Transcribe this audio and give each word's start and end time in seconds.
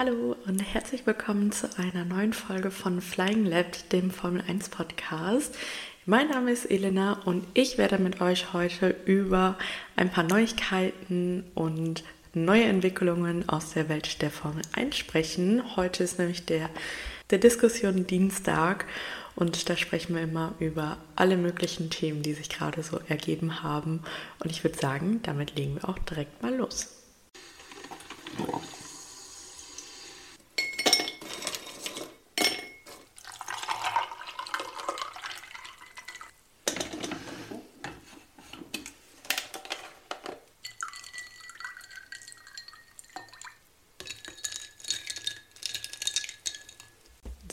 Hallo 0.00 0.34
und 0.46 0.60
herzlich 0.60 1.06
willkommen 1.06 1.52
zu 1.52 1.68
einer 1.76 2.06
neuen 2.06 2.32
Folge 2.32 2.70
von 2.70 3.02
Flying 3.02 3.44
Lab, 3.44 3.86
dem 3.90 4.10
Formel 4.10 4.42
1 4.48 4.70
Podcast. 4.70 5.54
Mein 6.06 6.28
Name 6.28 6.52
ist 6.52 6.70
Elena 6.70 7.20
und 7.26 7.46
ich 7.52 7.76
werde 7.76 7.98
mit 7.98 8.22
euch 8.22 8.54
heute 8.54 8.96
über 9.04 9.58
ein 9.96 10.10
paar 10.10 10.24
Neuigkeiten 10.24 11.44
und 11.54 12.02
neue 12.32 12.64
Entwicklungen 12.64 13.46
aus 13.50 13.74
der 13.74 13.90
Welt 13.90 14.22
der 14.22 14.30
Formel 14.30 14.62
1 14.72 14.96
sprechen. 14.96 15.76
Heute 15.76 16.02
ist 16.02 16.18
nämlich 16.18 16.46
der, 16.46 16.70
der 17.28 17.36
Diskussion 17.36 18.06
Dienstag 18.06 18.86
und 19.36 19.68
da 19.68 19.76
sprechen 19.76 20.14
wir 20.14 20.22
immer 20.22 20.54
über 20.60 20.96
alle 21.14 21.36
möglichen 21.36 21.90
Themen, 21.90 22.22
die 22.22 22.32
sich 22.32 22.48
gerade 22.48 22.82
so 22.82 23.00
ergeben 23.06 23.62
haben. 23.62 24.00
Und 24.42 24.50
ich 24.50 24.64
würde 24.64 24.78
sagen, 24.78 25.20
damit 25.24 25.58
legen 25.58 25.74
wir 25.74 25.90
auch 25.90 25.98
direkt 25.98 26.42
mal 26.42 26.54
los. 26.54 26.99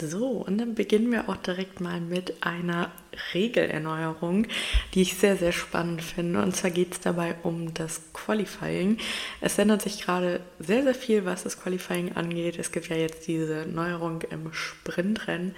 So, 0.09 0.27
und 0.27 0.57
dann 0.57 0.73
beginnen 0.73 1.11
wir 1.11 1.27
auch 1.27 1.35
direkt 1.35 1.81
mal 1.81 1.99
mit 1.99 2.41
einer 2.41 2.91
Regelerneuerung, 3.33 4.47
die 4.93 5.01
ich 5.01 5.15
sehr, 5.15 5.35
sehr 5.35 5.51
spannend 5.51 6.01
finde. 6.01 6.41
Und 6.41 6.55
zwar 6.55 6.71
geht 6.71 6.93
es 6.93 6.99
dabei 7.01 7.35
um 7.43 7.73
das 7.73 8.01
Qualifying. 8.13 8.99
Es 9.41 9.57
ändert 9.57 9.81
sich 9.81 10.01
gerade 10.01 10.39
sehr, 10.59 10.83
sehr 10.83 10.95
viel, 10.95 11.25
was 11.25 11.43
das 11.43 11.59
Qualifying 11.59 12.13
angeht. 12.13 12.57
Es 12.57 12.71
gibt 12.71 12.87
ja 12.87 12.95
jetzt 12.95 13.27
diese 13.27 13.65
Neuerung 13.65 14.21
im 14.21 14.53
Sprintrennen 14.53 15.55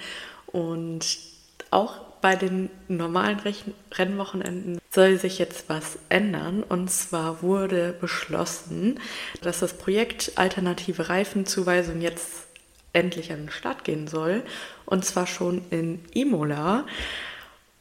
und 0.48 1.06
auch 1.70 2.10
bei 2.22 2.36
den 2.36 2.70
normalen 2.88 3.40
Rennwochenenden 3.94 4.80
soll 4.90 5.18
sich 5.20 5.38
jetzt 5.38 5.70
was 5.70 6.00
ändern. 6.10 6.64
Und 6.64 6.90
zwar 6.90 7.42
wurde 7.42 7.96
beschlossen, 8.02 9.00
dass 9.42 9.60
das 9.60 9.74
Projekt 9.78 10.34
Alternative 10.36 11.08
Reifenzuweisung 11.08 12.02
jetzt 12.02 12.49
endlich 12.94 13.32
an 13.32 13.40
den 13.40 13.52
Start 13.52 13.84
gehen 13.84 14.08
soll. 14.08 14.44
Und 14.86 15.06
zwar 15.06 15.28
schon 15.28 15.62
in 15.70 16.00
Imola. 16.14 16.86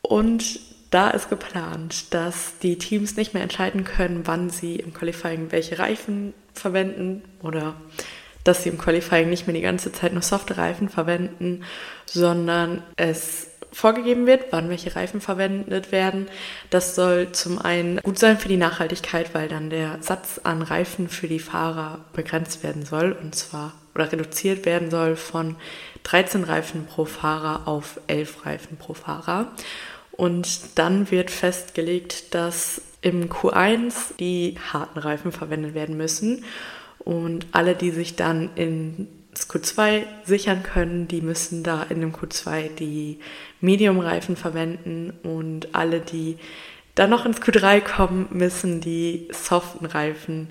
Und 0.03 0.61
da 0.91 1.11
ist 1.11 1.29
geplant, 1.29 2.15
dass 2.15 2.59
die 2.59 2.79
Teams 2.79 3.17
nicht 3.17 3.35
mehr 3.35 3.43
entscheiden 3.43 3.85
können, 3.85 4.23
wann 4.25 4.51
sie 4.51 4.77
im 4.77 4.95
Qualifying 4.95 5.53
welche 5.53 5.79
Reifen 5.79 6.33
verwenden 6.55 7.23
oder 7.43 7.75
dass 8.45 8.63
sie 8.63 8.71
im 8.71 8.79
Qualifying 8.79 9.29
nicht 9.29 9.47
mehr 9.47 9.55
die 9.55 9.63
ganze 9.63 9.93
Zeit 9.93 10.13
nur 10.13 10.23
softe 10.23 10.57
Reifen 10.57 10.89
verwenden, 10.89 11.65
sondern 12.07 12.83
es 12.97 13.48
vorgegeben 13.73 14.27
wird, 14.27 14.47
wann 14.51 14.69
welche 14.69 14.95
Reifen 14.97 15.21
verwendet 15.21 15.93
werden. 15.93 16.29
Das 16.71 16.95
soll 16.95 17.33
zum 17.33 17.59
einen 17.59 17.99
gut 17.99 18.19
sein 18.19 18.39
für 18.39 18.49
die 18.49 18.57
Nachhaltigkeit, 18.57 19.35
weil 19.35 19.49
dann 19.49 19.71
der 19.71 19.99
Satz 20.01 20.41
an 20.45 20.63
Reifen 20.63 21.09
für 21.09 21.29
die 21.29 21.39
Fahrer 21.39 22.01
begrenzt 22.13 22.63
werden 22.63 22.85
soll 22.85 23.13
und 23.13 23.35
zwar 23.35 23.75
oder 23.95 24.13
reduziert 24.13 24.65
werden 24.65 24.91
soll 24.91 25.17
von 25.17 25.57
13 26.05 26.45
Reifen 26.45 26.87
pro 26.87 27.05
Fahrer 27.05 27.67
auf 27.67 28.01
11 28.07 28.47
Reifen 28.47 28.77
pro 28.77 28.95
Fahrer. 28.95 29.53
Und 30.13 30.79
dann 30.79 31.11
wird 31.11 31.31
festgelegt, 31.31 32.35
dass 32.35 32.81
im 33.03 33.29
Q1 33.29 34.17
die 34.19 34.57
harten 34.73 34.99
Reifen 34.99 35.33
verwendet 35.33 35.75
werden 35.75 35.97
müssen. 35.97 36.45
Und 36.99 37.47
alle, 37.53 37.75
die 37.75 37.91
sich 37.91 38.17
dann 38.17 38.51
ins 39.31 39.49
Q2 39.49 40.05
sichern 40.25 40.63
können, 40.63 41.09
die 41.09 41.21
müssen 41.21 41.63
da 41.63 41.85
in 41.85 42.01
dem 42.01 42.13
Q2 42.13 42.75
die 42.75 43.19
Medium-Reifen 43.61 44.37
verwenden. 44.37 45.13
Und 45.23 45.75
alle, 45.75 46.01
die 46.01 46.39
dann 46.95 47.11
noch 47.11 47.27
ins 47.27 47.41
Q3 47.41 47.81
kommen, 47.81 48.29
müssen 48.31 48.81
die 48.81 49.29
soften 49.33 49.87
Reifen 49.87 50.49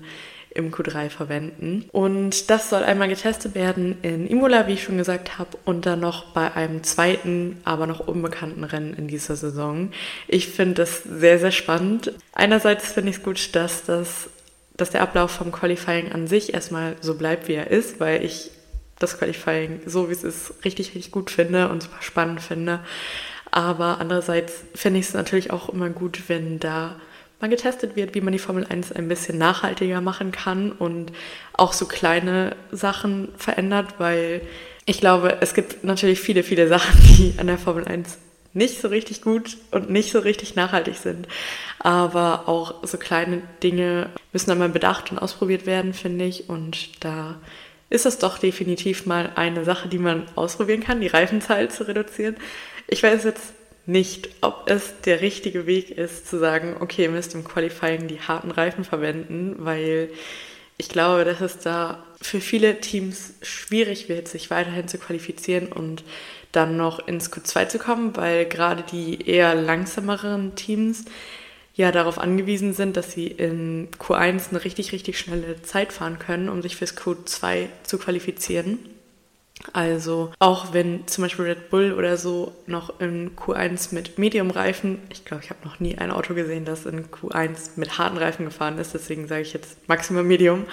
im 0.54 0.72
Q3 0.72 1.10
verwenden. 1.10 1.88
Und 1.92 2.50
das 2.50 2.70
soll 2.70 2.82
einmal 2.82 3.08
getestet 3.08 3.54
werden 3.54 3.98
in 4.02 4.26
Imola, 4.26 4.66
wie 4.66 4.72
ich 4.72 4.82
schon 4.82 4.96
gesagt 4.96 5.38
habe, 5.38 5.58
und 5.64 5.86
dann 5.86 6.00
noch 6.00 6.32
bei 6.32 6.52
einem 6.54 6.82
zweiten, 6.82 7.58
aber 7.64 7.86
noch 7.86 8.00
unbekannten 8.00 8.64
Rennen 8.64 8.94
in 8.94 9.08
dieser 9.08 9.36
Saison. 9.36 9.90
Ich 10.26 10.48
finde 10.48 10.74
das 10.74 11.02
sehr, 11.02 11.38
sehr 11.38 11.52
spannend. 11.52 12.12
Einerseits 12.32 12.92
finde 12.92 13.10
ich 13.10 13.18
es 13.18 13.22
gut, 13.22 13.54
dass 13.54 13.84
das 13.84 14.30
dass 14.78 14.90
der 14.90 15.02
Ablauf 15.02 15.32
vom 15.32 15.50
Qualifying 15.50 16.12
an 16.12 16.28
sich 16.28 16.54
erstmal 16.54 16.94
so 17.00 17.16
bleibt, 17.16 17.48
wie 17.48 17.54
er 17.54 17.70
ist, 17.70 17.98
weil 18.00 18.24
ich 18.24 18.52
das 18.98 19.18
Qualifying 19.18 19.80
so 19.86 20.08
wie 20.08 20.12
es 20.12 20.24
ist 20.24 20.54
richtig, 20.64 20.94
richtig 20.94 21.12
gut 21.12 21.30
finde 21.30 21.68
und 21.68 21.82
super 21.82 22.00
spannend 22.02 22.40
finde. 22.40 22.80
Aber 23.50 23.98
andererseits 24.00 24.64
finde 24.74 25.00
ich 25.00 25.06
es 25.06 25.14
natürlich 25.14 25.50
auch 25.50 25.68
immer 25.68 25.88
gut, 25.88 26.28
wenn 26.28 26.58
da 26.58 26.96
mal 27.40 27.48
getestet 27.48 27.96
wird, 27.96 28.14
wie 28.14 28.20
man 28.20 28.32
die 28.32 28.38
Formel 28.38 28.66
1 28.68 28.92
ein 28.92 29.08
bisschen 29.08 29.38
nachhaltiger 29.38 30.00
machen 30.00 30.32
kann 30.32 30.72
und 30.72 31.12
auch 31.52 31.72
so 31.72 31.86
kleine 31.86 32.56
Sachen 32.72 33.28
verändert, 33.36 33.94
weil 33.98 34.42
ich 34.86 35.00
glaube, 35.00 35.38
es 35.40 35.54
gibt 35.54 35.84
natürlich 35.84 36.20
viele, 36.20 36.42
viele 36.42 36.68
Sachen, 36.68 36.98
die 37.18 37.34
an 37.38 37.46
der 37.46 37.58
Formel 37.58 37.84
1 37.84 38.18
nicht 38.54 38.80
so 38.80 38.88
richtig 38.88 39.22
gut 39.22 39.56
und 39.70 39.90
nicht 39.90 40.10
so 40.10 40.18
richtig 40.18 40.56
nachhaltig 40.56 40.96
sind. 40.96 41.28
Aber 41.78 42.48
auch 42.48 42.86
so 42.86 42.98
kleine 42.98 43.42
Dinge 43.62 44.08
müssen 44.32 44.50
einmal 44.50 44.70
bedacht 44.70 45.12
und 45.12 45.18
ausprobiert 45.18 45.66
werden, 45.66 45.92
finde 45.92 46.24
ich. 46.24 46.48
Und 46.48 47.04
da 47.04 47.36
ist 47.90 48.06
es 48.06 48.18
doch 48.18 48.38
definitiv 48.38 49.06
mal 49.06 49.32
eine 49.34 49.64
Sache, 49.64 49.88
die 49.88 49.98
man 49.98 50.26
ausprobieren 50.34 50.82
kann, 50.82 51.00
die 51.00 51.06
Reifenzahl 51.06 51.70
zu 51.70 51.86
reduzieren. 51.86 52.36
Ich 52.86 53.02
weiß 53.02 53.24
jetzt 53.24 53.52
nicht, 53.86 54.28
ob 54.42 54.70
es 54.70 55.00
der 55.04 55.22
richtige 55.22 55.66
Weg 55.66 55.90
ist, 55.90 56.28
zu 56.28 56.38
sagen, 56.38 56.76
okay, 56.80 57.04
ihr 57.04 57.10
müsst 57.10 57.34
im 57.34 57.44
Qualifying 57.44 58.06
die 58.06 58.20
harten 58.20 58.50
Reifen 58.50 58.84
verwenden, 58.84 59.56
weil 59.58 60.10
ich 60.76 60.90
glaube, 60.90 61.24
dass 61.24 61.40
es 61.40 61.58
da 61.58 62.04
für 62.20 62.40
viele 62.40 62.80
Teams 62.80 63.34
schwierig 63.42 64.08
wird, 64.08 64.28
sich 64.28 64.50
weiterhin 64.50 64.88
zu 64.88 64.98
qualifizieren 64.98 65.72
und 65.72 66.04
dann 66.52 66.76
noch 66.76 67.06
ins 67.06 67.32
Q2 67.32 67.68
zu 67.68 67.78
kommen, 67.78 68.16
weil 68.16 68.44
gerade 68.46 68.84
die 68.90 69.26
eher 69.26 69.54
langsameren 69.54 70.54
Teams 70.54 71.04
ja 71.78 71.92
darauf 71.92 72.18
angewiesen 72.18 72.74
sind, 72.74 72.96
dass 72.96 73.12
sie 73.12 73.28
in 73.28 73.88
Q1 73.98 74.50
eine 74.50 74.64
richtig, 74.64 74.92
richtig 74.92 75.18
schnelle 75.18 75.62
Zeit 75.62 75.92
fahren 75.92 76.18
können, 76.18 76.48
um 76.48 76.60
sich 76.60 76.76
fürs 76.76 76.96
Q2 76.96 77.66
zu 77.84 77.98
qualifizieren. 77.98 78.80
Also 79.72 80.32
auch 80.40 80.72
wenn 80.72 81.06
zum 81.06 81.22
Beispiel 81.22 81.46
Red 81.46 81.70
Bull 81.70 81.92
oder 81.92 82.16
so 82.16 82.52
noch 82.66 83.00
in 83.00 83.36
Q1 83.36 83.94
mit 83.94 84.18
Medium-Reifen, 84.18 84.98
ich 85.10 85.24
glaube, 85.24 85.44
ich 85.44 85.50
habe 85.50 85.64
noch 85.64 85.78
nie 85.78 85.96
ein 85.96 86.10
Auto 86.10 86.34
gesehen, 86.34 86.64
das 86.64 86.84
in 86.84 87.06
Q1 87.10 87.70
mit 87.76 87.96
harten 87.96 88.18
Reifen 88.18 88.44
gefahren 88.44 88.78
ist, 88.78 88.94
deswegen 88.94 89.28
sage 89.28 89.42
ich 89.42 89.52
jetzt 89.52 89.88
maximal 89.88 90.24
Medium. 90.24 90.66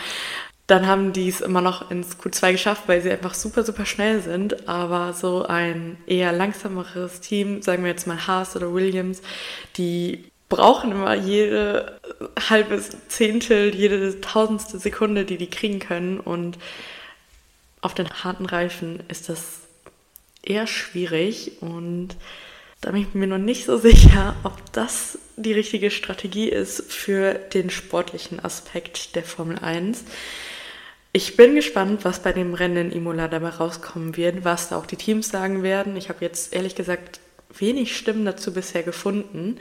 Dann 0.66 0.87
haben 0.87 1.13
die 1.13 1.29
es 1.29 1.41
immer 1.41 1.61
noch 1.61 1.91
ins 1.91 2.17
Q2 2.17 2.53
geschafft, 2.53 2.83
weil 2.87 3.01
sie 3.01 3.11
einfach 3.11 3.35
super, 3.35 3.63
super 3.63 3.85
schnell 3.85 4.22
sind. 4.22 4.67
Aber 4.67 5.13
so 5.13 5.45
ein 5.45 5.97
eher 6.07 6.31
langsameres 6.31 7.22
Team, 7.22 7.61
sagen 7.61 7.83
wir 7.83 7.91
jetzt 7.91 8.07
mal 8.07 8.25
Haas 8.25 8.55
oder 8.55 8.73
Williams, 8.73 9.22
die 9.77 10.23
brauchen 10.55 10.91
immer 10.91 11.13
jede 11.16 11.99
halbe 12.49 12.81
Zehntel, 13.09 13.75
jede 13.75 14.21
tausendste 14.21 14.79
Sekunde, 14.79 15.25
die 15.25 15.38
die 15.38 15.49
kriegen 15.49 15.79
können. 15.79 16.19
Und 16.19 16.57
auf 17.81 17.93
den 17.93 18.09
harten 18.09 18.45
Reifen 18.45 19.03
ist 19.09 19.27
das 19.27 19.61
eher 20.41 20.67
schwierig 20.67 21.61
und 21.61 22.09
da 22.81 22.91
bin 22.91 23.01
ich 23.01 23.13
mir 23.13 23.27
noch 23.27 23.39
nicht 23.39 23.66
so 23.66 23.77
sicher, 23.89 24.35
ob 24.43 24.53
das 24.71 25.17
die 25.35 25.53
richtige 25.53 25.91
Strategie 25.91 26.49
ist 26.49 26.91
für 26.91 27.33
den 27.33 27.69
sportlichen 27.69 28.43
Aspekt 28.43 29.16
der 29.16 29.23
Formel 29.23 29.59
1. 29.59 30.05
Ich 31.11 31.35
bin 31.35 31.55
gespannt, 31.55 32.05
was 32.05 32.22
bei 32.22 32.31
dem 32.31 32.53
Rennen 32.53 32.91
in 32.91 32.97
Imola 32.97 33.27
dabei 33.27 33.49
rauskommen 33.49 34.16
wird, 34.16 34.46
was 34.46 34.69
da 34.69 34.78
auch 34.78 34.85
die 34.85 34.97
Teams 34.97 35.29
sagen 35.29 35.63
werden. 35.63 35.97
Ich 35.97 36.09
habe 36.09 36.23
jetzt 36.23 36.53
ehrlich 36.53 36.75
gesagt 36.75 37.19
wenig 37.58 37.97
Stimmen 37.97 38.25
dazu 38.25 38.53
bisher 38.53 38.84
gefunden. 38.84 39.58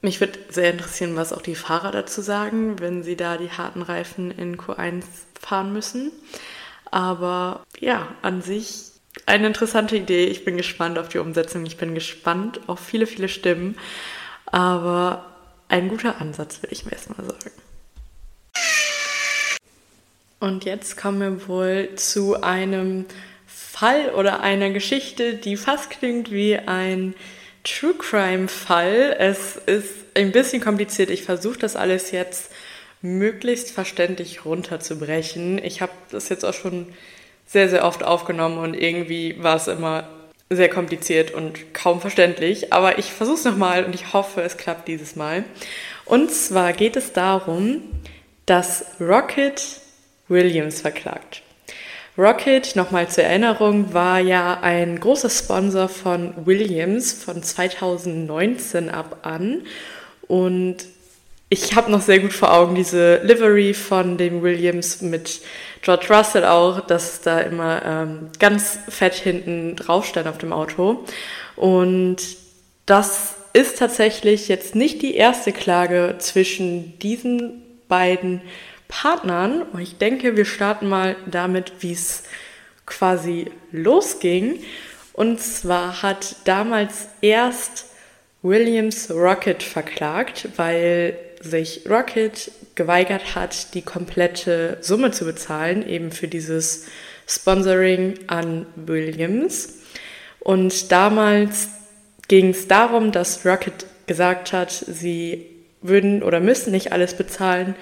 Mich 0.00 0.20
würde 0.20 0.38
sehr 0.48 0.70
interessieren, 0.72 1.16
was 1.16 1.32
auch 1.32 1.42
die 1.42 1.56
Fahrer 1.56 1.90
dazu 1.90 2.22
sagen, 2.22 2.78
wenn 2.78 3.02
sie 3.02 3.16
da 3.16 3.36
die 3.36 3.50
harten 3.50 3.82
Reifen 3.82 4.30
in 4.30 4.56
Q1 4.56 5.04
fahren 5.40 5.72
müssen. 5.72 6.12
Aber 6.90 7.64
ja, 7.80 8.08
an 8.22 8.40
sich 8.42 8.92
eine 9.26 9.48
interessante 9.48 9.96
Idee. 9.96 10.26
Ich 10.26 10.44
bin 10.44 10.56
gespannt 10.56 10.98
auf 10.98 11.08
die 11.08 11.18
Umsetzung. 11.18 11.66
Ich 11.66 11.76
bin 11.76 11.94
gespannt 11.94 12.60
auf 12.68 12.78
viele, 12.78 13.06
viele 13.06 13.28
Stimmen. 13.28 13.76
Aber 14.46 15.26
ein 15.68 15.88
guter 15.88 16.20
Ansatz, 16.20 16.62
würde 16.62 16.72
ich 16.72 16.84
mir 16.84 16.92
erstmal 16.92 17.26
sagen. 17.26 17.50
Und 20.40 20.64
jetzt 20.64 20.96
kommen 20.96 21.20
wir 21.20 21.48
wohl 21.48 21.96
zu 21.96 22.40
einem 22.40 23.06
Fall 23.46 24.10
oder 24.10 24.40
einer 24.40 24.70
Geschichte, 24.70 25.34
die 25.34 25.56
fast 25.56 25.90
klingt 25.90 26.30
wie 26.30 26.56
ein 26.56 27.14
True 27.68 27.94
Crime 27.94 28.48
Fall. 28.48 29.14
Es 29.18 29.56
ist 29.56 29.94
ein 30.14 30.32
bisschen 30.32 30.62
kompliziert. 30.62 31.10
Ich 31.10 31.22
versuche 31.22 31.58
das 31.58 31.76
alles 31.76 32.12
jetzt 32.12 32.50
möglichst 33.02 33.70
verständlich 33.70 34.44
runterzubrechen. 34.44 35.62
Ich 35.62 35.82
habe 35.82 35.92
das 36.10 36.30
jetzt 36.30 36.44
auch 36.44 36.54
schon 36.54 36.86
sehr, 37.46 37.68
sehr 37.68 37.84
oft 37.84 38.02
aufgenommen 38.02 38.58
und 38.58 38.74
irgendwie 38.74 39.42
war 39.42 39.56
es 39.56 39.68
immer 39.68 40.08
sehr 40.50 40.70
kompliziert 40.70 41.30
und 41.30 41.74
kaum 41.74 42.00
verständlich. 42.00 42.72
Aber 42.72 42.98
ich 42.98 43.12
versuche 43.12 43.36
es 43.36 43.44
nochmal 43.44 43.84
und 43.84 43.94
ich 43.94 44.12
hoffe, 44.14 44.40
es 44.40 44.56
klappt 44.56 44.88
dieses 44.88 45.14
Mal. 45.14 45.44
Und 46.06 46.30
zwar 46.32 46.72
geht 46.72 46.96
es 46.96 47.12
darum, 47.12 47.82
dass 48.46 48.86
Rocket 48.98 49.62
Williams 50.28 50.80
verklagt. 50.80 51.42
Rocket, 52.18 52.74
nochmal 52.74 53.08
zur 53.08 53.22
Erinnerung, 53.22 53.94
war 53.94 54.18
ja 54.18 54.58
ein 54.60 54.98
großer 54.98 55.30
Sponsor 55.30 55.88
von 55.88 56.34
Williams 56.46 57.12
von 57.12 57.44
2019 57.44 58.90
ab 58.90 59.20
an. 59.22 59.62
Und 60.26 60.78
ich 61.48 61.76
habe 61.76 61.92
noch 61.92 62.00
sehr 62.00 62.18
gut 62.18 62.32
vor 62.32 62.52
Augen 62.52 62.74
diese 62.74 63.18
Livery 63.22 63.72
von 63.72 64.16
dem 64.16 64.42
Williams 64.42 65.00
mit 65.00 65.40
George 65.80 66.06
Russell 66.10 66.44
auch, 66.44 66.80
dass 66.80 67.20
da 67.20 67.38
immer 67.38 67.82
ähm, 67.86 68.30
ganz 68.40 68.80
fett 68.88 69.14
hinten 69.14 69.76
drauf 69.76 70.04
stand 70.04 70.26
auf 70.26 70.38
dem 70.38 70.52
Auto. 70.52 71.04
Und 71.54 72.16
das 72.84 73.36
ist 73.52 73.78
tatsächlich 73.78 74.48
jetzt 74.48 74.74
nicht 74.74 75.02
die 75.02 75.14
erste 75.14 75.52
Klage 75.52 76.16
zwischen 76.18 76.98
diesen 76.98 77.62
beiden 77.86 78.40
Partnern. 78.88 79.62
Und 79.62 79.80
ich 79.80 79.98
denke, 79.98 80.36
wir 80.36 80.44
starten 80.44 80.88
mal 80.88 81.16
damit, 81.30 81.72
wie 81.80 81.92
es 81.92 82.24
quasi 82.86 83.50
losging. 83.70 84.62
Und 85.12 85.40
zwar 85.40 86.02
hat 86.02 86.36
damals 86.44 87.08
erst 87.20 87.86
Williams 88.42 89.10
Rocket 89.10 89.62
verklagt, 89.62 90.48
weil 90.56 91.18
sich 91.40 91.82
Rocket 91.88 92.50
geweigert 92.74 93.34
hat, 93.34 93.74
die 93.74 93.82
komplette 93.82 94.78
Summe 94.80 95.10
zu 95.10 95.24
bezahlen, 95.24 95.86
eben 95.86 96.10
für 96.10 96.28
dieses 96.28 96.86
Sponsoring 97.26 98.14
an 98.28 98.66
Williams. 98.76 99.78
Und 100.40 100.92
damals 100.92 101.68
ging 102.28 102.50
es 102.50 102.68
darum, 102.68 103.12
dass 103.12 103.44
Rocket 103.44 103.86
gesagt 104.06 104.52
hat, 104.52 104.70
sie 104.70 105.46
würden 105.82 106.22
oder 106.22 106.40
müssen 106.40 106.70
nicht 106.70 106.92
alles 106.92 107.14
bezahlen, 107.14 107.74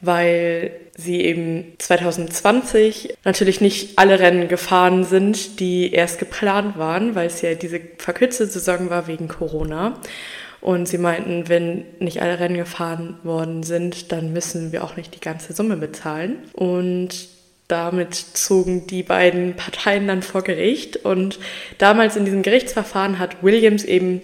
weil 0.00 0.72
sie 0.96 1.20
eben 1.20 1.72
2020 1.78 3.14
natürlich 3.24 3.60
nicht 3.60 3.98
alle 3.98 4.18
Rennen 4.18 4.48
gefahren 4.48 5.04
sind, 5.04 5.60
die 5.60 5.92
erst 5.92 6.18
geplant 6.18 6.78
waren, 6.78 7.14
weil 7.14 7.26
es 7.26 7.42
ja 7.42 7.54
diese 7.54 7.80
verkürzte 7.98 8.46
Saison 8.46 8.90
war 8.90 9.06
wegen 9.06 9.28
Corona. 9.28 9.98
Und 10.60 10.88
sie 10.88 10.98
meinten, 10.98 11.48
wenn 11.48 11.86
nicht 12.00 12.20
alle 12.20 12.38
Rennen 12.38 12.58
gefahren 12.58 13.18
worden 13.22 13.62
sind, 13.62 14.12
dann 14.12 14.32
müssen 14.32 14.72
wir 14.72 14.84
auch 14.84 14.96
nicht 14.96 15.14
die 15.14 15.20
ganze 15.20 15.54
Summe 15.54 15.76
bezahlen. 15.76 16.36
Und 16.52 17.28
damit 17.66 18.14
zogen 18.14 18.86
die 18.86 19.02
beiden 19.02 19.56
Parteien 19.56 20.06
dann 20.06 20.22
vor 20.22 20.42
Gericht. 20.42 20.96
Und 20.96 21.38
damals 21.78 22.16
in 22.16 22.26
diesem 22.26 22.42
Gerichtsverfahren 22.42 23.18
hat 23.18 23.42
Williams 23.42 23.84
eben 23.84 24.20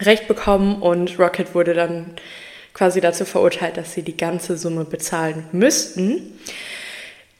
Recht 0.00 0.28
bekommen 0.28 0.80
und 0.80 1.18
Rocket 1.18 1.54
wurde 1.54 1.74
dann 1.74 2.14
quasi 2.74 3.00
dazu 3.00 3.24
verurteilt, 3.24 3.76
dass 3.76 3.92
sie 3.92 4.02
die 4.02 4.16
ganze 4.16 4.56
Summe 4.56 4.84
bezahlen 4.84 5.44
müssten. 5.52 6.38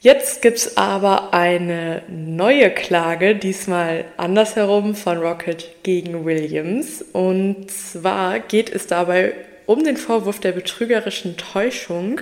Jetzt 0.01 0.43
gibt 0.43 0.59
es 0.59 0.77
aber 0.77 1.35
eine 1.35 2.03
neue 2.09 2.71
Klage, 2.71 3.35
diesmal 3.35 4.05
andersherum 4.17 4.95
von 4.95 5.19
Rocket 5.19 5.83
gegen 5.83 6.25
Williams. 6.25 7.05
Und 7.13 7.69
zwar 7.71 8.39
geht 8.39 8.71
es 8.71 8.87
dabei 8.87 9.35
um 9.67 9.83
den 9.83 9.97
Vorwurf 9.97 10.39
der 10.39 10.53
betrügerischen 10.53 11.37
Täuschung. 11.37 12.21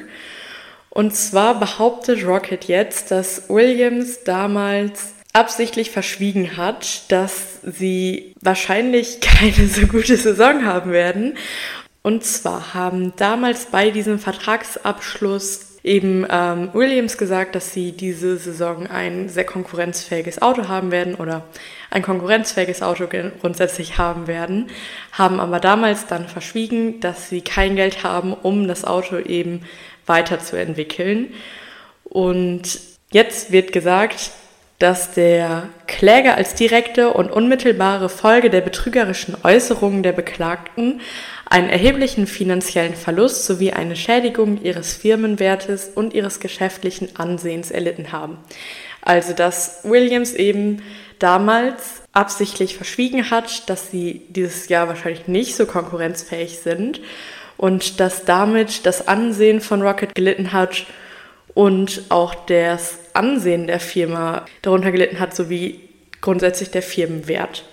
Und 0.88 1.14
zwar 1.14 1.61
behauptet 1.61 2.26
Rocket 2.26 2.64
jetzt, 2.64 3.11
dass 3.11 3.50
Williams 3.50 4.25
damals 4.25 5.12
absichtlich 5.35 5.91
verschwiegen 5.91 6.56
hat, 6.56 7.12
dass 7.12 7.58
sie 7.62 8.32
wahrscheinlich 8.41 9.20
keine 9.20 9.69
so 9.69 9.87
gute 9.87 10.17
Saison 10.17 10.64
haben 10.64 10.93
werden. 10.93 11.37
Und 12.06 12.23
zwar 12.23 12.73
haben 12.73 13.14
damals 13.17 13.64
bei 13.64 13.91
diesem 13.91 14.20
Vertragsabschluss 14.20 15.79
eben 15.82 16.25
ähm, 16.31 16.70
Williams 16.73 17.19
gesagt, 17.19 17.56
dass 17.56 17.73
sie 17.73 17.91
diese 17.91 18.37
Saison 18.37 18.87
ein 18.87 19.29
sehr 19.29 19.43
konkurrenzfähiges 19.43 20.41
Auto 20.41 20.69
haben 20.69 20.93
werden 20.93 21.17
oder 21.17 21.43
ein 21.91 22.03
konkurrenzfähiges 22.03 22.81
Auto 22.81 23.08
grundsätzlich 23.41 23.99
haben 23.99 24.29
werden, 24.29 24.69
haben 25.11 25.41
aber 25.41 25.58
damals 25.58 26.06
dann 26.06 26.29
verschwiegen, 26.29 27.00
dass 27.00 27.29
sie 27.29 27.41
kein 27.41 27.75
Geld 27.75 28.05
haben, 28.05 28.35
um 28.35 28.69
das 28.69 28.85
Auto 28.85 29.19
eben 29.19 29.62
weiterzuentwickeln. 30.06 31.35
Und 32.05 32.79
jetzt 33.11 33.50
wird 33.50 33.73
gesagt, 33.73 34.31
dass 34.78 35.12
der 35.12 35.69
Kläger 35.87 36.37
als 36.37 36.55
direkte 36.55 37.12
und 37.12 37.31
unmittelbare 37.31 38.08
Folge 38.08 38.50
der 38.50 38.61
betrügerischen 38.61 39.37
Äußerungen 39.43 40.02
der 40.02 40.12
Beklagten 40.12 41.00
einen 41.49 41.70
erheblichen 41.70 42.26
finanziellen 42.26 42.94
Verlust 42.94 43.46
sowie 43.46 43.73
eine 43.73 43.96
Schädigung 43.96 44.62
ihres 44.62 44.94
Firmenwertes 44.94 45.90
und 45.94 46.12
ihres 46.12 46.40
geschäftlichen 46.40 47.17
Ansehens 47.17 47.70
erlitten 47.70 48.12
haben. 48.12 48.37
Also 49.00 49.32
dass 49.32 49.81
Williams 49.84 50.34
eben 50.34 50.82
damals 51.19 52.02
absichtlich 52.12 52.76
verschwiegen 52.76 53.31
hat, 53.31 53.70
dass 53.70 53.90
sie 53.90 54.26
dieses 54.29 54.69
Jahr 54.69 54.88
wahrscheinlich 54.88 55.29
nicht 55.29 55.56
so 55.56 55.64
konkurrenzfähig 55.64 56.58
sind 56.58 57.00
und 57.56 58.00
dass 58.00 58.25
damit 58.25 58.84
das 58.84 59.08
Ansehen 59.08 59.62
von 59.62 59.81
Rocket 59.81 60.14
gelitten 60.14 60.52
hat 60.52 60.84
und 61.56 62.03
auch 62.11 62.35
das 62.35 62.99
Ansehen 63.14 63.67
der 63.67 63.81
Firma 63.81 64.44
darunter 64.61 64.93
gelitten 64.93 65.19
hat, 65.19 65.35
sowie 65.35 65.81
grundsätzlich 66.20 66.70
der 66.70 66.82
Firmenwert. 66.82 67.64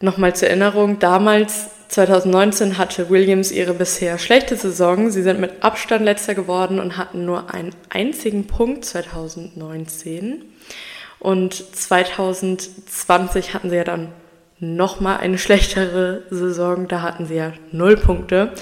Nochmal 0.00 0.34
zur 0.34 0.48
Erinnerung, 0.48 0.98
damals 0.98 1.70
2019 1.86 2.76
hatte 2.76 3.10
Williams 3.10 3.52
ihre 3.52 3.74
bisher 3.74 4.18
schlechte 4.18 4.56
Saison. 4.56 5.12
Sie 5.12 5.22
sind 5.22 5.38
mit 5.38 5.62
Abstand 5.62 6.04
letzter 6.04 6.34
geworden 6.34 6.80
und 6.80 6.96
hatten 6.96 7.24
nur 7.24 7.54
einen 7.54 7.72
einzigen 7.90 8.48
Punkt 8.48 8.84
2019. 8.84 10.42
Und 11.20 11.54
2020 11.54 13.54
hatten 13.54 13.70
sie 13.70 13.76
ja 13.76 13.84
dann 13.84 14.08
nochmal 14.58 15.18
eine 15.18 15.38
schlechtere 15.38 16.24
Saison. 16.28 16.88
Da 16.88 17.02
hatten 17.02 17.26
sie 17.26 17.36
ja 17.36 17.52
null 17.70 17.96
Punkte. 17.96 18.52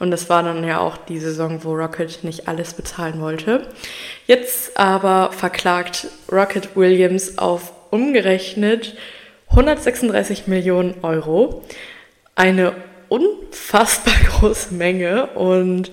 Und 0.00 0.10
das 0.10 0.28
war 0.28 0.42
dann 0.42 0.64
ja 0.64 0.80
auch 0.80 0.96
die 0.96 1.20
Saison, 1.20 1.62
wo 1.62 1.74
Rocket 1.74 2.24
nicht 2.24 2.48
alles 2.48 2.72
bezahlen 2.72 3.20
wollte. 3.20 3.68
Jetzt 4.26 4.76
aber 4.76 5.30
verklagt 5.30 6.08
Rocket 6.32 6.74
Williams 6.74 7.38
auf 7.38 7.72
umgerechnet 7.90 8.96
136 9.50 10.46
Millionen 10.46 10.94
Euro 11.02 11.62
eine 12.34 12.72
unfassbar 13.08 14.14
große 14.38 14.74
Menge 14.74 15.26
und 15.34 15.90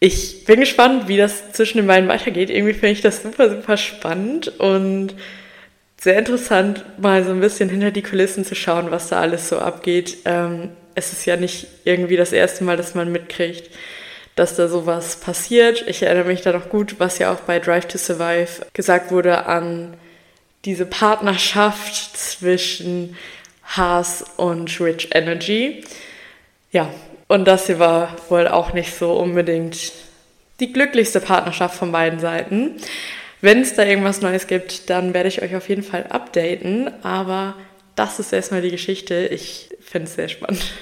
ich 0.00 0.44
bin 0.44 0.60
gespannt, 0.60 1.08
wie 1.08 1.16
das 1.16 1.52
zwischen 1.52 1.78
den 1.78 1.86
beiden 1.86 2.08
weitergeht. 2.08 2.50
Irgendwie 2.50 2.74
finde 2.74 2.90
ich 2.90 3.00
das 3.00 3.22
super, 3.22 3.48
super 3.48 3.76
spannend 3.76 4.48
und 4.58 5.14
sehr 5.98 6.18
interessant, 6.18 6.84
mal 6.98 7.24
so 7.24 7.30
ein 7.30 7.40
bisschen 7.40 7.68
hinter 7.68 7.90
die 7.90 8.02
Kulissen 8.02 8.44
zu 8.44 8.54
schauen, 8.54 8.90
was 8.90 9.08
da 9.08 9.20
alles 9.20 9.48
so 9.48 9.58
abgeht. 9.58 10.18
Ähm, 10.24 10.70
es 10.96 11.12
ist 11.12 11.26
ja 11.26 11.36
nicht 11.36 11.68
irgendwie 11.84 12.16
das 12.16 12.32
erste 12.32 12.64
Mal, 12.64 12.76
dass 12.76 12.94
man 12.94 13.12
mitkriegt, 13.12 13.70
dass 14.34 14.56
da 14.56 14.66
sowas 14.66 15.16
passiert. 15.16 15.84
Ich 15.86 16.02
erinnere 16.02 16.26
mich 16.26 16.40
da 16.40 16.52
noch 16.52 16.68
gut, 16.68 16.96
was 16.98 17.18
ja 17.18 17.32
auch 17.32 17.40
bei 17.40 17.60
Drive 17.60 17.86
to 17.86 17.98
Survive 17.98 18.66
gesagt 18.72 19.12
wurde 19.12 19.46
an 19.46 19.94
diese 20.64 20.86
Partnerschaft 20.86 22.16
zwischen 22.16 23.16
Haas 23.64 24.24
und 24.36 24.80
Rich 24.80 25.10
Energy. 25.12 25.84
Ja, 26.72 26.92
und 27.28 27.46
das 27.46 27.66
hier 27.66 27.78
war 27.78 28.16
wohl 28.28 28.48
auch 28.48 28.72
nicht 28.72 28.94
so 28.94 29.12
unbedingt 29.12 29.92
die 30.60 30.72
glücklichste 30.72 31.20
Partnerschaft 31.20 31.76
von 31.76 31.92
beiden 31.92 32.20
Seiten. 32.20 32.76
Wenn 33.42 33.60
es 33.60 33.74
da 33.74 33.84
irgendwas 33.84 34.22
Neues 34.22 34.46
gibt, 34.46 34.88
dann 34.88 35.12
werde 35.12 35.28
ich 35.28 35.42
euch 35.42 35.54
auf 35.54 35.68
jeden 35.68 35.82
Fall 35.82 36.06
updaten. 36.08 36.90
Aber 37.04 37.54
das 37.96 38.20
ist 38.20 38.32
erstmal 38.32 38.62
die 38.62 38.70
Geschichte. 38.70 39.26
Ich 39.26 39.70
finde 39.80 40.08
es 40.08 40.14
sehr 40.14 40.28
spannend. 40.28 40.72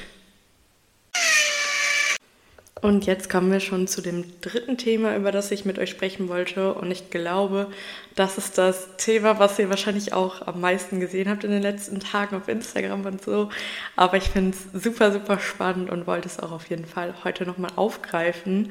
Und 2.84 3.06
jetzt 3.06 3.30
kommen 3.30 3.50
wir 3.50 3.60
schon 3.60 3.86
zu 3.86 4.02
dem 4.02 4.26
dritten 4.42 4.76
Thema, 4.76 5.16
über 5.16 5.32
das 5.32 5.50
ich 5.50 5.64
mit 5.64 5.78
euch 5.78 5.88
sprechen 5.88 6.28
wollte. 6.28 6.74
Und 6.74 6.90
ich 6.90 7.08
glaube, 7.08 7.68
das 8.14 8.36
ist 8.36 8.58
das 8.58 8.98
Thema, 8.98 9.38
was 9.38 9.58
ihr 9.58 9.70
wahrscheinlich 9.70 10.12
auch 10.12 10.46
am 10.46 10.60
meisten 10.60 11.00
gesehen 11.00 11.30
habt 11.30 11.44
in 11.44 11.50
den 11.50 11.62
letzten 11.62 11.98
Tagen 11.98 12.36
auf 12.36 12.46
Instagram 12.46 13.06
und 13.06 13.24
so. 13.24 13.48
Aber 13.96 14.18
ich 14.18 14.24
finde 14.24 14.54
es 14.54 14.82
super, 14.82 15.12
super 15.12 15.38
spannend 15.38 15.88
und 15.88 16.06
wollte 16.06 16.28
es 16.28 16.38
auch 16.38 16.52
auf 16.52 16.68
jeden 16.68 16.84
Fall 16.84 17.14
heute 17.24 17.46
nochmal 17.46 17.70
aufgreifen. 17.76 18.70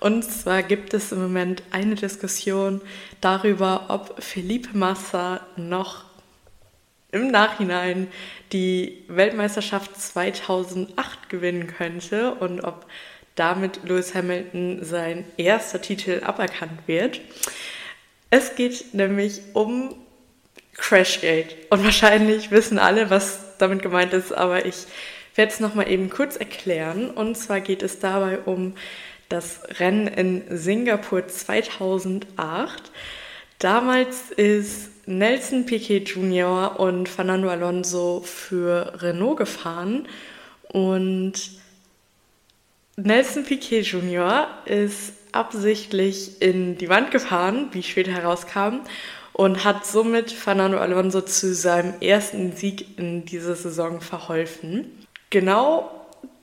Und 0.00 0.24
zwar 0.24 0.64
gibt 0.64 0.92
es 0.92 1.12
im 1.12 1.22
Moment 1.22 1.62
eine 1.70 1.94
Diskussion 1.94 2.80
darüber, 3.20 3.84
ob 3.86 4.20
Felipe 4.20 4.76
Massa 4.76 5.46
noch 5.56 6.06
im 7.14 7.30
Nachhinein 7.30 8.08
die 8.52 9.04
Weltmeisterschaft 9.08 10.00
2008 10.00 11.28
gewinnen 11.28 11.66
könnte 11.66 12.34
und 12.34 12.60
ob 12.60 12.86
damit 13.34 13.80
Lewis 13.84 14.14
Hamilton 14.14 14.84
sein 14.84 15.24
erster 15.36 15.80
Titel 15.80 16.22
aberkannt 16.24 16.86
wird. 16.86 17.20
Es 18.30 18.54
geht 18.54 18.94
nämlich 18.94 19.40
um 19.54 19.94
Crashgate. 20.74 21.54
Und 21.70 21.84
wahrscheinlich 21.84 22.50
wissen 22.50 22.78
alle, 22.78 23.10
was 23.10 23.56
damit 23.58 23.82
gemeint 23.82 24.12
ist, 24.12 24.32
aber 24.32 24.66
ich 24.66 24.86
werde 25.34 25.52
es 25.52 25.60
nochmal 25.60 25.90
eben 25.90 26.10
kurz 26.10 26.36
erklären. 26.36 27.10
Und 27.10 27.36
zwar 27.36 27.60
geht 27.60 27.82
es 27.82 27.98
dabei 27.98 28.38
um 28.40 28.74
das 29.28 29.60
Rennen 29.80 30.06
in 30.06 30.44
Singapur 30.56 31.26
2008. 31.26 32.90
Damals 33.58 34.30
ist 34.30 34.90
Nelson 35.06 35.66
Piquet 35.66 36.04
Jr. 36.04 36.78
und 36.78 37.08
Fernando 37.08 37.48
Alonso 37.48 38.22
für 38.24 39.02
Renault 39.02 39.36
gefahren 39.36 40.08
und 40.68 41.32
Nelson 42.96 43.44
Piquet 43.44 43.82
Jr. 43.82 44.48
ist 44.66 45.14
absichtlich 45.32 46.40
in 46.40 46.78
die 46.78 46.88
Wand 46.88 47.10
gefahren, 47.10 47.68
wie 47.72 47.82
später 47.82 48.12
herauskam, 48.12 48.80
und 49.32 49.64
hat 49.64 49.84
somit 49.84 50.30
Fernando 50.30 50.78
Alonso 50.78 51.20
zu 51.20 51.54
seinem 51.54 51.94
ersten 52.00 52.52
Sieg 52.52 52.98
in 52.98 53.24
dieser 53.24 53.56
Saison 53.56 54.00
verholfen. 54.00 55.06
Genau 55.30 55.90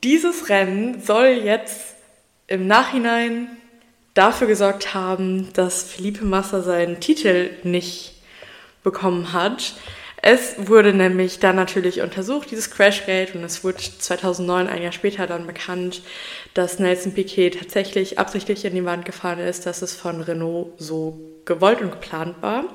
dieses 0.04 0.50
Rennen 0.50 1.02
soll 1.02 1.40
jetzt 1.44 1.96
im 2.48 2.68
Nachhinein 2.68 3.48
dafür 4.14 4.48
gesorgt 4.48 4.94
haben, 4.94 5.54
dass 5.54 5.84
Felipe 5.84 6.26
Massa 6.26 6.62
seinen 6.62 7.00
Titel 7.00 7.52
nicht 7.64 8.11
bekommen 8.84 9.34
hat. 9.34 9.76
Es 10.24 10.68
wurde 10.68 10.94
nämlich 10.94 11.40
dann 11.40 11.56
natürlich 11.56 12.02
untersucht, 12.02 12.52
dieses 12.52 12.70
Crashgate, 12.70 13.34
und 13.34 13.44
es 13.44 13.64
wurde 13.64 13.78
2009, 13.78 14.68
ein 14.68 14.84
Jahr 14.84 14.92
später, 14.92 15.26
dann 15.26 15.48
bekannt, 15.48 16.04
dass 16.54 16.78
Nelson 16.78 17.14
Piquet 17.14 17.52
tatsächlich 17.52 18.20
absichtlich 18.20 18.64
in 18.66 18.76
die 18.76 18.86
Wand 18.86 19.06
gefahren 19.06 19.40
ist, 19.40 19.66
dass 19.66 19.82
es 19.82 19.96
von 19.96 20.22
Renault 20.22 20.74
so 20.78 21.20
gewollt 21.46 21.82
und 21.82 21.92
geplant 21.92 22.36
war. 22.42 22.66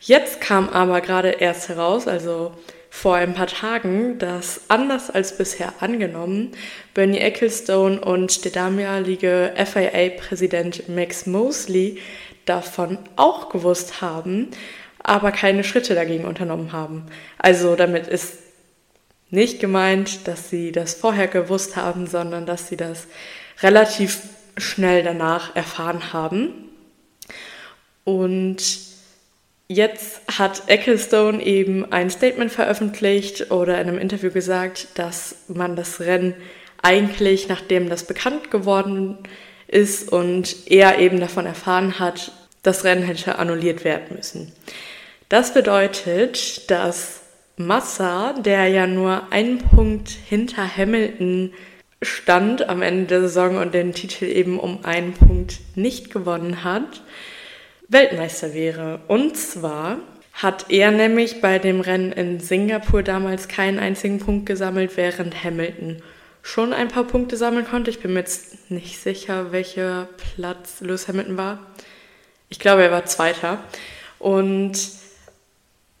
Jetzt 0.00 0.40
kam 0.40 0.70
aber 0.70 1.02
gerade 1.02 1.28
erst 1.30 1.68
heraus, 1.68 2.08
also 2.08 2.52
vor 2.88 3.16
ein 3.16 3.34
paar 3.34 3.48
Tagen, 3.48 4.18
dass 4.18 4.62
anders 4.68 5.10
als 5.10 5.36
bisher 5.36 5.72
angenommen, 5.80 6.52
Bernie 6.94 7.18
Ecclestone 7.18 8.00
und 8.00 8.44
der 8.44 8.52
damalige 8.52 9.52
FIA-Präsident 9.56 10.88
Max 10.88 11.26
Mosley 11.26 11.98
davon 12.44 12.98
auch 13.16 13.48
gewusst 13.48 14.00
haben, 14.00 14.50
aber 15.04 15.30
keine 15.30 15.62
Schritte 15.62 15.94
dagegen 15.94 16.24
unternommen 16.24 16.72
haben. 16.72 17.06
Also 17.38 17.76
damit 17.76 18.08
ist 18.08 18.38
nicht 19.30 19.60
gemeint, 19.60 20.26
dass 20.26 20.50
sie 20.50 20.72
das 20.72 20.94
vorher 20.94 21.28
gewusst 21.28 21.76
haben, 21.76 22.06
sondern 22.06 22.46
dass 22.46 22.68
sie 22.68 22.76
das 22.76 23.06
relativ 23.62 24.22
schnell 24.56 25.02
danach 25.02 25.54
erfahren 25.54 26.12
haben. 26.12 26.70
Und 28.04 28.62
jetzt 29.68 30.20
hat 30.38 30.62
Ecclestone 30.68 31.44
eben 31.44 31.92
ein 31.92 32.10
Statement 32.10 32.50
veröffentlicht 32.50 33.50
oder 33.50 33.80
in 33.80 33.88
einem 33.88 33.98
Interview 33.98 34.30
gesagt, 34.30 34.88
dass 34.94 35.36
man 35.48 35.76
das 35.76 36.00
Rennen 36.00 36.34
eigentlich, 36.82 37.48
nachdem 37.48 37.88
das 37.88 38.06
bekannt 38.06 38.50
geworden 38.50 39.18
ist 39.66 40.10
und 40.10 40.70
er 40.70 40.98
eben 40.98 41.20
davon 41.20 41.46
erfahren 41.46 41.98
hat, 41.98 42.32
das 42.62 42.84
Rennen 42.84 43.02
hätte 43.02 43.38
annulliert 43.38 43.84
werden 43.84 44.16
müssen. 44.16 44.52
Das 45.28 45.54
bedeutet, 45.54 46.70
dass 46.70 47.20
Massa, 47.56 48.32
der 48.34 48.68
ja 48.68 48.86
nur 48.86 49.32
einen 49.32 49.58
Punkt 49.58 50.08
hinter 50.08 50.76
Hamilton 50.76 51.52
stand 52.02 52.68
am 52.68 52.82
Ende 52.82 53.06
der 53.06 53.20
Saison 53.22 53.56
und 53.56 53.74
den 53.74 53.94
Titel 53.94 54.26
eben 54.26 54.58
um 54.58 54.84
einen 54.84 55.14
Punkt 55.14 55.60
nicht 55.74 56.12
gewonnen 56.12 56.64
hat, 56.64 57.02
Weltmeister 57.88 58.54
wäre. 58.54 59.00
Und 59.08 59.36
zwar 59.36 59.98
hat 60.32 60.66
er 60.68 60.90
nämlich 60.90 61.40
bei 61.40 61.58
dem 61.58 61.80
Rennen 61.80 62.12
in 62.12 62.40
Singapur 62.40 63.02
damals 63.02 63.48
keinen 63.48 63.78
einzigen 63.78 64.18
Punkt 64.18 64.46
gesammelt, 64.46 64.96
während 64.96 65.44
Hamilton 65.44 66.02
schon 66.42 66.72
ein 66.72 66.88
paar 66.88 67.04
Punkte 67.04 67.36
sammeln 67.36 67.66
konnte. 67.66 67.90
Ich 67.90 68.00
bin 68.00 68.12
mir 68.12 68.20
jetzt 68.20 68.70
nicht 68.70 69.00
sicher, 69.00 69.52
welcher 69.52 70.08
Platz 70.16 70.80
Lewis 70.80 71.08
Hamilton 71.08 71.36
war. 71.36 71.58
Ich 72.50 72.58
glaube, 72.58 72.82
er 72.82 72.90
war 72.90 73.06
Zweiter. 73.06 73.58
Und 74.18 74.76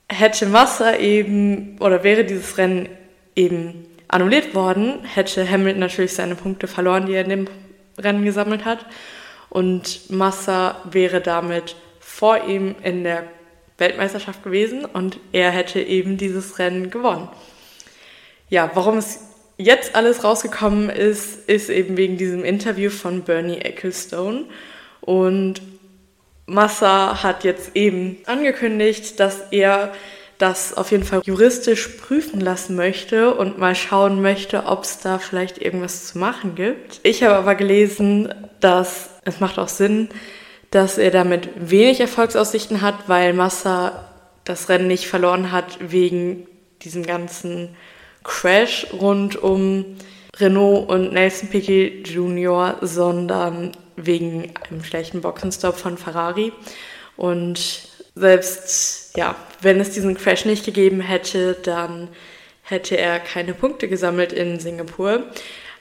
hätte 0.08 0.46
Massa 0.46 0.96
eben, 0.96 1.76
oder 1.80 2.04
wäre 2.04 2.24
dieses 2.24 2.58
Rennen 2.58 2.88
eben 3.34 3.86
annulliert 4.08 4.54
worden, 4.54 5.04
hätte 5.04 5.48
Hamilton 5.48 5.80
natürlich 5.80 6.14
seine 6.14 6.34
Punkte 6.34 6.66
verloren, 6.66 7.06
die 7.06 7.14
er 7.14 7.22
in 7.22 7.30
dem 7.30 7.48
Rennen 7.98 8.24
gesammelt 8.24 8.64
hat. 8.64 8.86
Und 9.50 10.10
Massa 10.10 10.80
wäre 10.90 11.20
damit 11.20 11.76
vor 12.00 12.44
ihm 12.44 12.74
in 12.82 13.04
der 13.04 13.24
Weltmeisterschaft 13.78 14.42
gewesen 14.42 14.84
und 14.84 15.18
er 15.32 15.50
hätte 15.50 15.80
eben 15.80 16.16
dieses 16.16 16.58
Rennen 16.58 16.90
gewonnen. 16.90 17.28
Ja, 18.48 18.70
warum 18.74 18.98
es 18.98 19.20
jetzt 19.56 19.94
alles 19.94 20.22
rausgekommen 20.22 20.90
ist, 20.90 21.48
ist 21.48 21.70
eben 21.70 21.96
wegen 21.96 22.16
diesem 22.16 22.44
Interview 22.44 22.90
von 22.90 23.22
Bernie 23.22 23.58
Ecclestone. 23.58 24.44
Und 25.00 25.60
Massa 26.46 27.22
hat 27.22 27.44
jetzt 27.44 27.74
eben 27.74 28.18
angekündigt, 28.26 29.18
dass 29.18 29.40
er 29.50 29.92
das 30.38 30.76
auf 30.76 30.90
jeden 30.90 31.04
Fall 31.04 31.22
juristisch 31.24 31.88
prüfen 31.88 32.40
lassen 32.40 32.76
möchte 32.76 33.34
und 33.34 33.58
mal 33.58 33.74
schauen 33.74 34.20
möchte, 34.20 34.66
ob 34.66 34.84
es 34.84 34.98
da 34.98 35.18
vielleicht 35.18 35.58
irgendwas 35.58 36.08
zu 36.08 36.18
machen 36.18 36.54
gibt. 36.54 37.00
Ich 37.02 37.22
habe 37.22 37.36
aber 37.36 37.54
gelesen, 37.54 38.34
dass 38.60 39.10
es 39.24 39.40
macht 39.40 39.58
auch 39.58 39.68
Sinn, 39.68 40.08
dass 40.70 40.98
er 40.98 41.10
damit 41.10 41.48
wenig 41.56 42.00
Erfolgsaussichten 42.00 42.82
hat, 42.82 43.08
weil 43.08 43.32
Massa 43.32 44.08
das 44.44 44.68
Rennen 44.68 44.88
nicht 44.88 45.06
verloren 45.06 45.52
hat 45.52 45.78
wegen 45.80 46.46
diesem 46.82 47.04
ganzen 47.04 47.76
Crash 48.24 48.88
rund 48.92 49.36
um 49.36 49.96
Renault 50.36 50.88
und 50.88 51.12
Nelson 51.12 51.48
Piquet 51.48 52.02
Jr., 52.04 52.76
sondern 52.80 53.72
wegen 53.96 54.52
einem 54.68 54.84
schlechten 54.84 55.20
Boxenstopp 55.20 55.76
von 55.76 55.98
Ferrari. 55.98 56.52
Und 57.16 57.88
selbst, 58.14 59.16
ja, 59.16 59.34
wenn 59.60 59.80
es 59.80 59.90
diesen 59.90 60.16
Crash 60.16 60.44
nicht 60.44 60.64
gegeben 60.64 61.00
hätte, 61.00 61.56
dann 61.62 62.08
hätte 62.62 62.96
er 62.96 63.20
keine 63.20 63.54
Punkte 63.54 63.88
gesammelt 63.88 64.32
in 64.32 64.58
Singapur. 64.60 65.24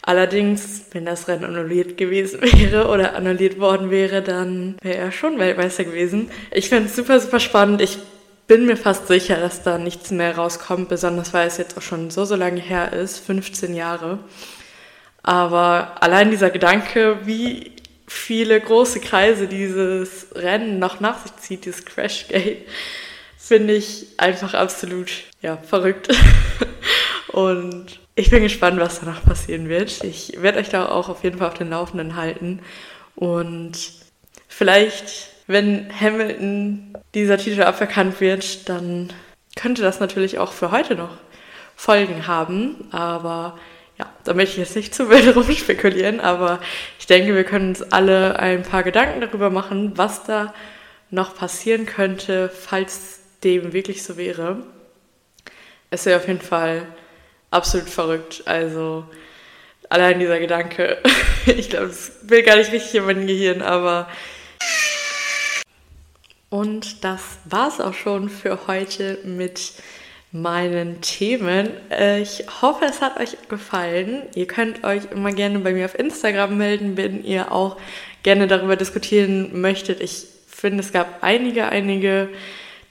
Allerdings, 0.01 0.87
wenn 0.91 1.05
das 1.05 1.29
Rennen 1.29 1.45
annulliert 1.45 1.95
gewesen 1.97 2.41
wäre 2.41 2.87
oder 2.89 3.15
annulliert 3.15 3.59
worden 3.59 3.89
wäre, 3.89 4.21
dann 4.21 4.75
wäre 4.81 4.97
er 4.97 5.11
schon 5.11 5.39
Weltmeister 5.39 5.85
gewesen. 5.85 6.29
Ich 6.51 6.69
finde 6.69 6.85
es 6.85 6.95
super, 6.95 7.19
super 7.19 7.39
spannend. 7.39 7.81
Ich 7.81 7.99
bin 8.47 8.65
mir 8.65 8.75
fast 8.75 9.07
sicher, 9.07 9.37
dass 9.37 9.63
da 9.63 9.77
nichts 9.77 10.11
mehr 10.11 10.35
rauskommt, 10.35 10.89
besonders 10.89 11.33
weil 11.33 11.47
es 11.47 11.57
jetzt 11.57 11.77
auch 11.77 11.81
schon 11.81 12.11
so, 12.11 12.25
so 12.25 12.35
lange 12.35 12.59
her 12.59 12.91
ist, 12.91 13.19
15 13.19 13.73
Jahre. 13.73 14.19
Aber 15.21 15.95
allein 16.01 16.31
dieser 16.31 16.49
Gedanke, 16.49 17.19
wie 17.23 17.71
viele 18.07 18.59
große 18.59 18.99
Kreise 18.99 19.47
dieses 19.47 20.27
Rennen 20.35 20.79
noch 20.79 20.99
nach 20.99 21.21
sich 21.23 21.35
zieht, 21.37 21.65
dieses 21.65 21.85
Crashgate, 21.85 22.65
finde 23.37 23.73
ich 23.73 24.07
einfach 24.17 24.53
absolut 24.53 25.11
ja, 25.41 25.57
verrückt. 25.57 26.09
Und 27.27 27.99
ich 28.15 28.29
bin 28.29 28.43
gespannt, 28.43 28.79
was 28.79 28.99
danach 28.99 29.23
passieren 29.23 29.67
wird. 29.67 30.03
Ich 30.03 30.41
werde 30.41 30.59
euch 30.59 30.69
da 30.69 30.87
auch 30.87 31.09
auf 31.09 31.23
jeden 31.23 31.39
Fall 31.39 31.47
auf 31.47 31.55
den 31.55 31.71
Laufenden 31.71 32.15
halten. 32.15 32.61
Und 33.15 33.73
vielleicht, 34.47 35.29
wenn 35.47 35.89
Hamilton 35.99 36.93
dieser 37.15 37.37
Titel 37.37 37.63
aberkannt 37.63 38.21
wird, 38.21 38.69
dann 38.69 39.11
könnte 39.55 39.81
das 39.81 39.99
natürlich 39.99 40.39
auch 40.39 40.53
für 40.53 40.71
heute 40.71 40.95
noch 40.95 41.17
Folgen 41.75 42.27
haben. 42.27 42.87
Aber 42.91 43.57
ja, 44.03 44.13
da 44.23 44.33
möchte 44.33 44.53
ich 44.53 44.67
jetzt 44.67 44.75
nicht 44.75 44.93
zu 44.93 45.09
wild 45.09 45.35
rumspekulieren, 45.35 46.19
aber 46.19 46.59
ich 46.99 47.07
denke, 47.07 47.35
wir 47.35 47.43
können 47.43 47.69
uns 47.69 47.81
alle 47.81 48.39
ein 48.39 48.63
paar 48.63 48.83
Gedanken 48.83 49.21
darüber 49.21 49.49
machen, 49.49 49.93
was 49.95 50.23
da 50.23 50.53
noch 51.09 51.35
passieren 51.35 51.85
könnte, 51.85 52.49
falls 52.49 53.19
dem 53.43 53.73
wirklich 53.73 54.03
so 54.03 54.17
wäre. 54.17 54.63
Es 55.89 56.05
wäre 56.05 56.19
auf 56.19 56.27
jeden 56.27 56.41
Fall 56.41 56.87
absolut 57.51 57.89
verrückt. 57.89 58.43
Also 58.45 59.05
allein 59.89 60.19
dieser 60.19 60.39
Gedanke, 60.39 60.97
ich 61.45 61.69
glaube, 61.69 61.87
das 61.87 62.13
will 62.23 62.43
gar 62.43 62.57
nicht 62.57 62.71
richtig 62.71 62.95
in 62.95 63.05
mein 63.05 63.27
Gehirn, 63.27 63.61
aber. 63.61 64.09
Und 66.49 67.03
das 67.03 67.21
war 67.45 67.67
es 67.67 67.79
auch 67.79 67.93
schon 67.93 68.29
für 68.29 68.67
heute 68.67 69.19
mit 69.23 69.73
meinen 70.33 70.99
Themen. 70.99 71.69
Ich 72.21 72.43
hoffe, 72.61 72.83
es 72.85 73.01
hat 73.01 73.17
euch 73.19 73.37
gefallen. 73.47 74.23
Ihr 74.35 74.47
könnt 74.47 74.83
euch 74.83 75.03
immer 75.11 75.31
gerne 75.31 75.59
bei 75.59 75.71
mir 75.71 75.85
auf 75.85 75.97
Instagram 75.97 76.57
melden, 76.57 76.97
wenn 76.97 77.23
ihr 77.23 77.53
auch 77.53 77.77
gerne 78.23 78.47
darüber 78.47 78.75
diskutieren 78.75 79.61
möchtet. 79.61 80.01
Ich 80.01 80.25
finde, 80.47 80.83
es 80.83 80.91
gab 80.91 81.23
einige, 81.23 81.69
einige 81.69 82.29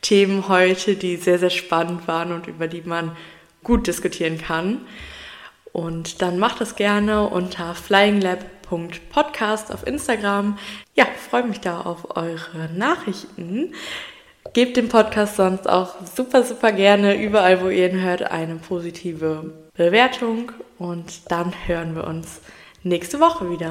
Themen 0.00 0.48
heute, 0.48 0.94
die 0.94 1.16
sehr, 1.16 1.38
sehr 1.38 1.50
spannend 1.50 2.08
waren 2.08 2.32
und 2.32 2.46
über 2.46 2.66
die 2.66 2.82
man 2.82 3.14
gut 3.62 3.86
diskutieren 3.86 4.38
kann. 4.38 4.80
Und 5.72 6.22
dann 6.22 6.38
macht 6.38 6.60
das 6.60 6.76
gerne 6.76 7.28
unter 7.28 7.74
flyinglab.com 7.74 8.62
Podcast 9.10 9.72
auf 9.72 9.86
Instagram. 9.86 10.58
Ja, 10.94 11.06
freue 11.30 11.44
mich 11.44 11.60
da 11.60 11.82
auf 11.82 12.16
eure 12.16 12.70
Nachrichten. 12.74 13.74
Gebt 14.52 14.76
dem 14.76 14.90
Podcast 14.90 15.36
sonst 15.36 15.66
auch 15.66 15.94
super, 16.14 16.42
super 16.42 16.72
gerne 16.72 17.14
überall, 17.22 17.62
wo 17.62 17.68
ihr 17.68 17.90
ihn 17.90 18.02
hört, 18.02 18.22
eine 18.30 18.56
positive 18.56 19.50
Bewertung 19.74 20.52
und 20.78 21.30
dann 21.30 21.54
hören 21.66 21.94
wir 21.94 22.06
uns 22.06 22.40
nächste 22.82 23.18
Woche 23.18 23.50
wieder. 23.50 23.70